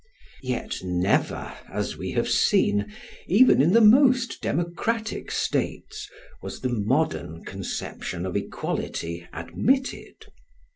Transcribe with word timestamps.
Yet 0.41 0.77
never, 0.83 1.53
as 1.71 1.95
we 1.95 2.13
have 2.13 2.27
seen, 2.27 2.91
even 3.27 3.61
in 3.61 3.71
the 3.71 3.85
most 3.85 4.41
democratic 4.41 5.29
states, 5.29 6.09
was 6.41 6.61
the 6.61 6.73
modern 6.73 7.45
conception 7.45 8.25
of 8.25 8.35
equality 8.35 9.27
admitted. 9.31 10.15